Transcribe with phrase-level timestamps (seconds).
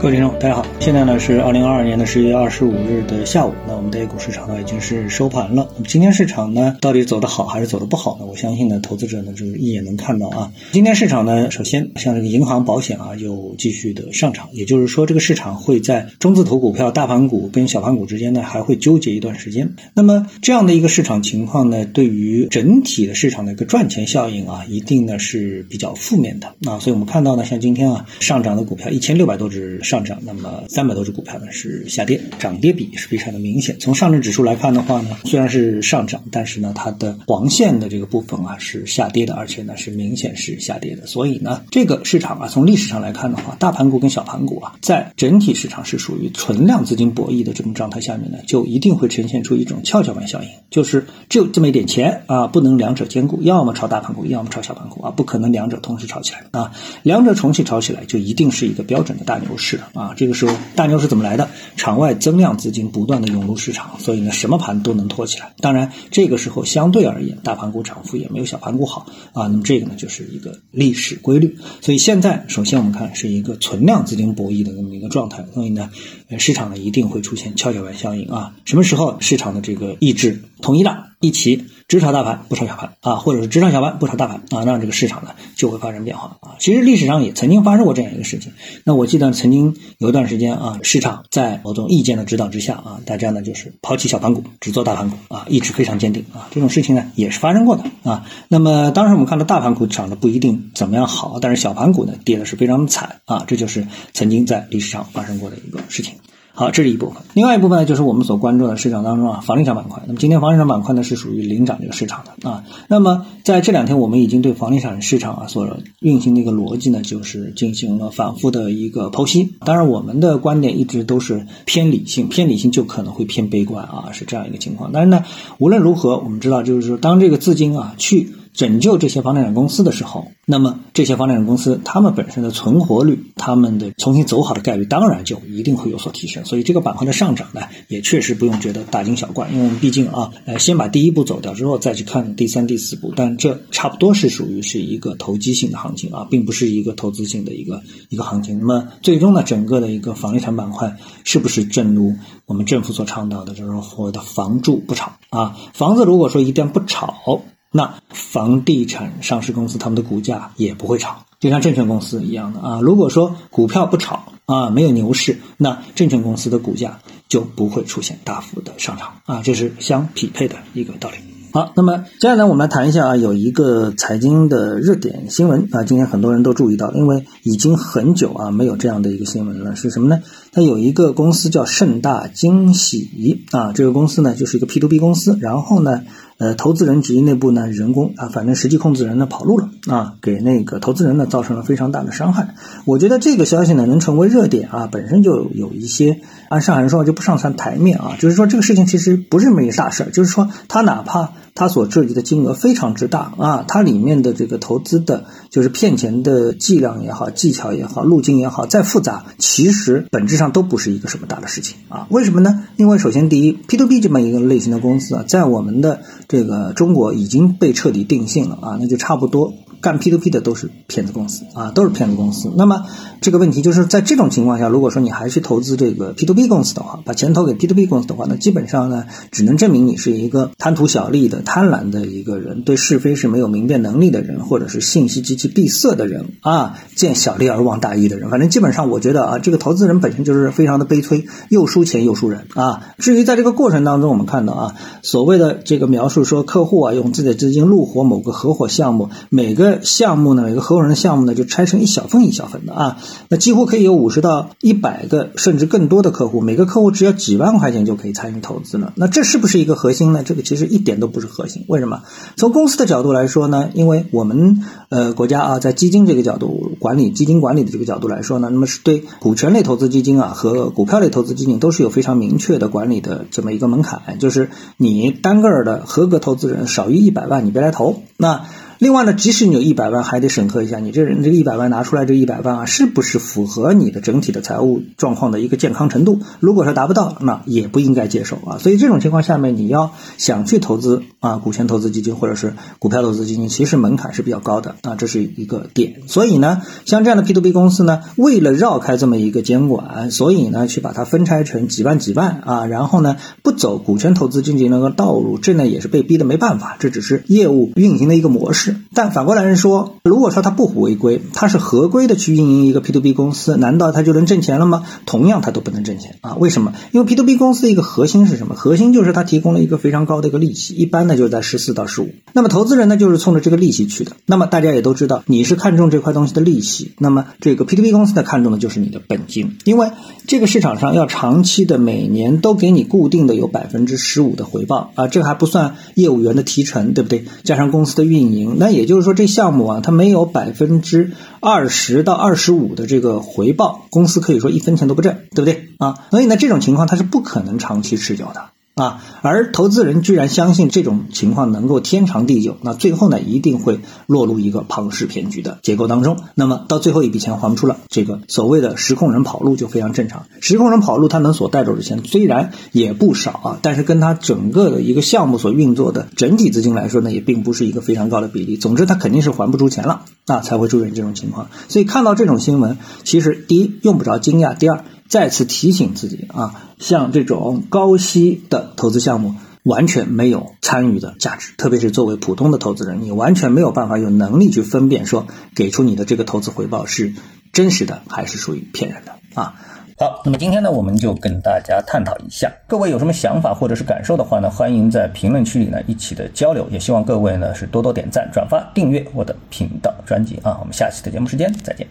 [0.00, 5.68] 各位听众，大家好，现在呢是二零二二年的十月二十五日的下午，那我们的 A 股市场呢已经是收盘了。
[5.74, 8.24] 那么今天市场呢到底走得好还是走得不好呢？
[8.24, 10.50] 我相信呢投资者呢就是一眼能看到啊。
[10.72, 19.70] 今天市场呢，首先像这个银行、保险啊又继续的上涨，也就是说这个市场会在中字头股票、大盘股跟小盘股之间呢还会纠结一段时间。
[19.92, 26.78] 那么这样的一个市场情况呢，对于整体的市场的一个赚钱效应啊，一定呢是比较负面的啊。
[26.78, 29.78] 所以我们看到呢，像今天啊上涨的股票一千六百多只。
[29.90, 33.76] 上涨，那么三百多只股票呢是下跌，涨跌比是非常的明显。
[33.80, 41.08] 从上证指数来看的话呢，虽然是上涨，但是呢它的黄线的这个部分啊是下跌的，而且呢是明显是下跌的。
[41.08, 56.70] 所以呢这个市场啊从历史上来看的话，大盘股跟小盘股啊在整体市场是属于存量资金博弈的这种状态下面呢，就一定会呈现出一种跷跷板效应，就是只有这么一点钱啊，不能两者兼顾，要么炒大盘股，要么炒小盘股啊，不可能两者同时炒起来啊，
[57.02, 59.79] 两者重新炒起来就一定是一个标准的大牛市。
[59.94, 61.48] 啊，这个时候大牛是怎么来的？
[61.76, 65.54] 场外增量资金不断的涌入市场，所以呢，什么盘都能托起来。
[65.60, 69.46] 当然，这个时候相对而言，大盘股涨幅也没有小盘股好啊。
[69.46, 71.56] 那么这个呢，就是一个历史规律。
[71.80, 75.90] 所以现在，首先我们看是一个存量资金博弈的这么一个状态，所以呢，
[76.38, 78.54] 市场呢一定会出现跷跷板效应啊。
[78.64, 81.06] 什么时候市场的这个意志统一了？
[81.20, 86.54] 一起只炒大盘不炒小盘啊，或者是只炒小盘不炒大盘啊，那这个市场呢就会发生变化啊。
[86.60, 88.52] 其实历史上也曾经发生过这样一个事情。
[88.84, 96.46] 那我记得曾经有一段时间啊，市场在某种意见的指导之下啊，大家呢就是抛弃小盘股，只做大盘股啊，意志非常坚定啊。
[96.52, 98.24] 这种事情呢也是发生过的啊。
[98.46, 103.42] 那么当时我们看到大盘股涨得不一定怎么样好，但是小盘股呢跌的是非常惨啊。
[103.48, 106.14] 这就是曾经在历史上发生过的一个事情。
[106.52, 107.22] 好，这是一部分。
[107.32, 110.02] 另外一部分呢，就是我们所关注的市场当中啊，房地产板块。
[110.06, 112.64] 那么今天房地产板块呢是属于领涨这个市场的啊。
[112.88, 119.54] 那么在这两天，我们已经对房地产市场啊所运行的一个逻辑呢，就是进行了反复的一个剖析。
[119.60, 124.90] 当然，我们的观点一直都是偏理性，偏理性就可能会偏悲观啊，是这样一个情况。
[124.92, 125.24] 但是呢，
[125.58, 128.34] 无论如何，我们知道就是说，当这个资金啊去。
[128.52, 136.44] 拯救这些房地产公司的时候，那么这些房地产公司他们本身的存活率，他们的重新走好的概率，当然就一定会有所提升。
[136.44, 143.12] 所以这个板块的上涨呢，也确实不用觉得大惊小怪，因为我们毕竟啊，呃，先把第一步走掉之后，再去看第三、第四步。
[143.14, 148.58] 但这差不多是属于是一个投机性的行情啊，并不是一个投资性的一个一个行情。
[148.58, 152.14] 那么最终呢，整个的一个房地产板块是不是正如
[152.46, 155.56] 我们政府所倡导的，就是说所谓的房住不炒啊？
[155.72, 157.42] 房子如果说一旦不炒。
[157.72, 162.80] 那房地产上市公司他们的股价也不会炒，就像证券公司一样的啊。
[162.80, 166.98] 如果说股票不炒啊，没有牛市，那证券公司的股价
[167.28, 171.16] 就不会出现大幅的上涨啊，这是相匹配的一个道理。
[171.52, 180.20] 好，那么接下来我们来谈一下啊，有一个财经的热点新闻啊，今天很多人都注意到，因为已经很久啊没有这样的一个新闻了，是什么呢？
[180.52, 186.02] 它有一个公司叫盛大惊喜啊，这个公司呢就是一个 P to B 公司，然后呢。
[186.40, 192.54] 呃，投资人及内部呢，人工啊，反正实际控制人呢跑路了啊，给那个投资人呢造成了非常大的伤害。
[192.86, 201.30] 我觉得这个消息呢能成为热点啊，本身就有一些按上海人说话就不上传台面啊，就是说这个事情其实不是没啥事儿，就是说他哪怕。
[201.60, 212.06] 它所涉及的金额非常之大啊，它里面的这个投资的，就是骗钱的伎俩也好、技巧也好、路径也好，再复杂，其实本质上都不是一个什么大的事情啊。
[212.08, 212.64] 为什么呢？
[212.78, 219.52] 因为首先第一，P to P 这么一个类型的公司啊，在我们的这个中国已经被彻底定性了啊，那就差不多。
[219.80, 222.50] 干 P to P 的都是骗子公司啊，都是骗子公司。
[222.56, 222.84] 那么
[223.20, 238.30] 这个问题就是在这种情况下，如果说你还去投资这个 P to P 公司的话，把钱投给 P to P 公司的话，那基本上呢，只能证明你是一个贪图小利的、贪婪的一个人，对是非是没有明辨能力的人，或者是信息极其闭塞的人啊，见小利而忘大义的人。
[238.30, 242.82] 反正基本上，我觉得啊，这个投资人本身就是非常的悲催，又输钱又输人啊。
[242.98, 252.98] 至于在这个过程当中，我们看到啊，所谓的这个描述说，客户啊用自己的资金入伙某个合伙项目，每个项目呢，每个合伙人的项目呢，就拆成一小份一小份的啊，
[253.28, 258.92] 那几乎可以有五十到一百个甚至更多的客户，每个客户只要几万块钱就可以参与投资了。
[258.96, 260.22] 那这是不是一个核心呢？
[260.24, 261.64] 这个其实一点都不是核心。
[261.68, 262.02] 为什么？
[262.36, 263.70] 从公司的角度来说呢？
[263.74, 278.02] 因为我们呃国家啊，在基金这个角度管理基金管理的这个角度来说呢，那么是对股权类投资基金啊和股票类投资基金都是有非常明确的管理的这么一个门槛，就是你单个的合格投资人少于一百万，你别来投。
[278.16, 278.46] 那
[278.80, 286.20] 另外呢，即使你有一百万，还得审核一下你这人这个一百万拿出来这一百万啊，是不是符合你的整体的财务状况的一个健康程度？
[286.38, 288.56] 如果说达不到，那也不应该接受啊。
[288.56, 295.96] 所以这种情况下面，你要想去投资啊，股权投资基金或者是股票投资基金，其实门槛是比较高的啊，这是一个点。
[296.06, 308.69] 所以呢，像这样的 P to B 公司呢，为了绕开这么一个监管，所以呢，去把它分拆成几万几万啊，然后呢，不走股权投资经济那个道路，这呢也是被逼的没办法，这只是业务运行的一个模式。
[308.94, 314.84] 但反过来人说，如果说他不违规，他是合规的去运营一个 P to B 公司，难道他就能挣钱了吗？
[315.06, 316.34] 同样，他都不能挣钱啊？
[316.34, 316.72] 为什么？
[316.92, 318.54] 因为 P to B 公司一个核心是什么？
[318.54, 322.10] 核心就是它提供了一个非常高的一个利息，一般呢就是在十四到十五。
[322.32, 324.12] 那么投资人呢就是冲着这个利息去的。
[324.26, 329.90] 那么大家也都知道，你是看中这块东西的利息，那么这个 P to B 公司呢看中的就是你的本金，因为
[330.26, 337.24] 这个市场上要长期的每年都给你固定的有百分之十五的回报啊，这还不算业务员的提成，对不对？
[337.44, 345.94] 加上公司的运营，那也就是说这项目啊，它没有百分之二十到二十五的这个回报，公司可以说一分钱都不挣，对不对啊？
[346.10, 348.50] 所以呢，这种情况它是不可能长期持久的。
[348.80, 356.16] 啊，而投资人居然相信这种情况能够天长地久，那最后呢，一定会落入一个庞氏骗局的结构当中。
[356.34, 360.24] 那么到最后一笔钱还不出了，这个所谓的实控人跑路就非常正常。
[360.40, 368.56] 实控人跑路，他能所带走的钱虽然也不少啊，但是跟他整个的一个项目所运作的整体资金来说呢，也并不是一个非常高的比例。
[368.56, 371.48] 总之，他肯定是还不出钱了，啊，才会出现这种情况。
[371.68, 374.84] 所以看到这种新闻，其实第一用不着惊讶，第二。
[375.10, 381.52] 再次提醒自己啊，像这种高息的投资项目，完全没有参与的价值。
[381.58, 387.12] 特别是作为普通的投资人，你完全没有办法有能力去分辨说，给出你的这个投资回报是
[387.52, 389.54] 真实的还是属于骗人的啊。
[389.98, 396.66] 好，那么今天呢，我们就跟大家探讨一下，各位有什么想法或者是感受的话呢，欢迎在评论区里呢一起的交流。
[396.70, 400.56] 也希望各位呢是多多点赞、转发、订阅我的频道专辑啊。
[400.58, 401.86] 我们下期的节目时间再见。